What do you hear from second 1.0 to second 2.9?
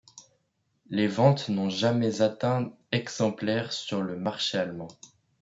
ventes n'ont jamais atteint